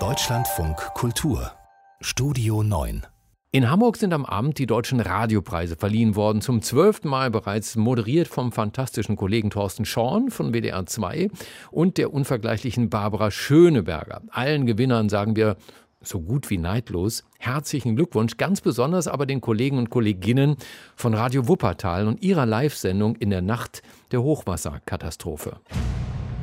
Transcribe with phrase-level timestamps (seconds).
[0.00, 1.52] Deutschlandfunk Kultur
[2.00, 3.06] Studio 9
[3.52, 8.26] in Hamburg sind am Abend die deutschen Radiopreise verliehen worden, zum zwölften Mal bereits moderiert
[8.26, 11.28] vom fantastischen Kollegen Thorsten Schorn von WDR 2
[11.70, 14.22] und der unvergleichlichen Barbara Schöneberger.
[14.30, 15.56] Allen Gewinnern sagen wir
[16.00, 20.56] so gut wie neidlos herzlichen Glückwunsch, ganz besonders aber den Kollegen und Kolleginnen
[20.96, 25.60] von Radio Wuppertal und ihrer Live-Sendung in der Nacht der Hochwasserkatastrophe.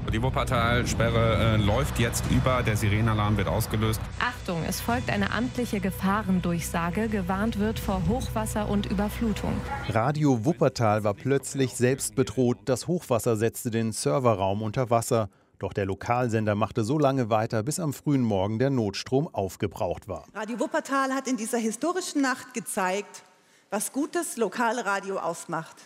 [0.09, 4.01] Die Wuppertalsperre äh, läuft jetzt über, der Sirenenalarm wird ausgelöst.
[4.19, 7.07] Achtung, es folgt eine amtliche Gefahrendurchsage.
[7.07, 9.54] Gewarnt wird vor Hochwasser und Überflutung.
[9.87, 12.57] Radio Wuppertal war plötzlich selbst bedroht.
[12.65, 15.29] Das Hochwasser setzte den Serverraum unter Wasser.
[15.59, 20.25] Doch der Lokalsender machte so lange weiter, bis am frühen Morgen der Notstrom aufgebraucht war.
[20.33, 23.23] Radio Wuppertal hat in dieser historischen Nacht gezeigt,
[23.70, 25.78] was gutes Lokalradio ausmacht.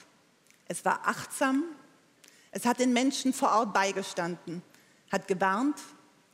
[0.68, 1.64] Es war achtsam,
[2.56, 4.62] es hat den Menschen vor Ort beigestanden,
[5.12, 5.76] hat gewarnt,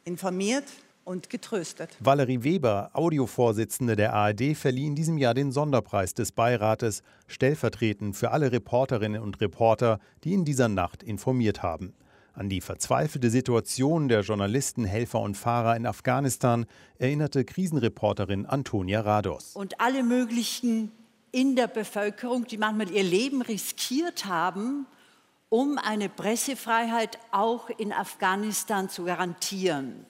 [0.04, 0.66] informiert
[1.04, 1.90] und getröstet.
[2.00, 8.30] Valerie Weber, Audiovorsitzende der ARD, verlieh in diesem Jahr den Sonderpreis des Beirates, stellvertretend für
[8.30, 11.96] alle Reporterinnen und Reporter, die in dieser Nacht informiert haben.
[12.34, 16.68] An die verzweifelte Situation der Journalisten, Helfer und Fahrer in Afghanistan
[17.00, 19.56] erinnerte Krisenreporterin Antonia Rados.
[19.56, 20.92] Und alle möglichen
[21.32, 24.86] in der Bevölkerung, die manchmal ihr Leben riskiert haben,
[25.52, 30.06] um eine Pressefreiheit auch in Afghanistan zu garantieren.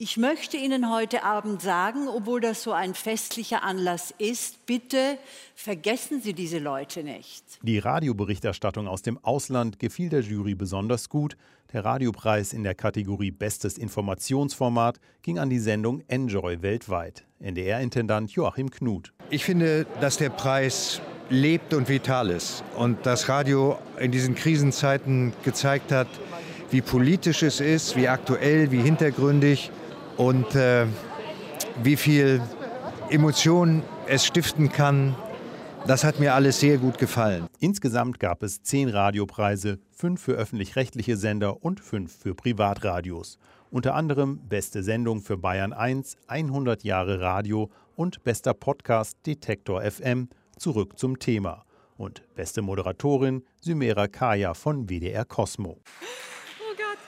[0.00, 5.18] Ich möchte Ihnen heute Abend sagen, obwohl das so ein festlicher Anlass ist, bitte
[5.56, 7.42] vergessen Sie diese Leute nicht.
[7.62, 11.36] Die Radioberichterstattung aus dem Ausland gefiel der Jury besonders gut.
[11.72, 17.24] Der Radiopreis in der Kategorie Bestes Informationsformat ging an die Sendung Enjoy weltweit.
[17.40, 19.12] NDR-Intendant Joachim Knut.
[19.30, 22.64] Ich finde, dass der Preis lebt und vital ist.
[22.76, 26.08] Und das Radio in diesen Krisenzeiten gezeigt hat,
[26.70, 29.70] wie politisch es ist, wie aktuell, wie hintergründig
[30.16, 30.86] und äh,
[31.82, 32.40] wie viel
[33.10, 35.14] Emotionen es stiften kann.
[35.86, 37.46] Das hat mir alles sehr gut gefallen.
[37.60, 43.38] Insgesamt gab es zehn Radiopreise, fünf für öffentlich-rechtliche Sender und fünf für Privatradios.
[43.70, 50.28] Unter anderem Beste Sendung für Bayern 1, 100 Jahre Radio und Bester Podcast Detektor FM
[50.58, 51.64] zurück zum Thema.
[51.96, 55.80] Und beste Moderatorin Symera Kaya von WDR Cosmo.
[56.60, 56.98] Oh Gott,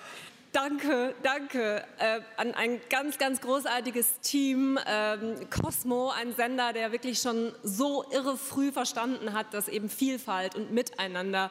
[0.52, 4.78] danke, danke äh, an ein ganz, ganz großartiges Team.
[4.86, 10.56] Ähm, Cosmo, ein Sender, der wirklich schon so irre früh verstanden hat, dass eben Vielfalt
[10.56, 11.50] und Miteinander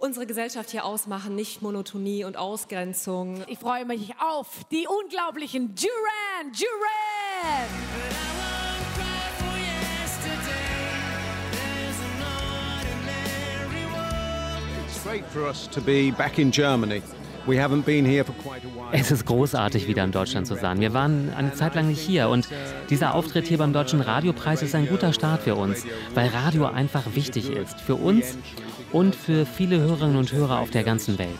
[0.00, 3.44] unsere Gesellschaft hier ausmachen, nicht Monotonie und Ausgrenzung.
[3.48, 8.09] Ich freue mich auf die unglaublichen Duran Duran!
[18.92, 20.78] Es ist großartig, wieder in Deutschland zu sein.
[20.78, 22.48] Wir waren eine Zeit lang nicht hier und
[22.90, 25.84] dieser Auftritt hier beim Deutschen Radiopreis ist ein guter Start für uns,
[26.14, 27.80] weil Radio einfach wichtig ist.
[27.80, 28.36] Für uns
[28.92, 31.38] und für viele Hörerinnen und Hörer auf der ganzen Welt.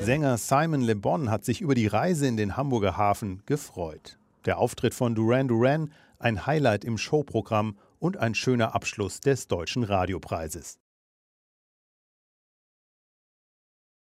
[0.00, 4.18] Sänger Simon Le Bon hat sich über die Reise in den Hamburger Hafen gefreut.
[4.44, 9.84] Der Auftritt von Duran Duran, ein Highlight im Showprogramm und ein schöner Abschluss des Deutschen
[9.84, 10.81] Radiopreises.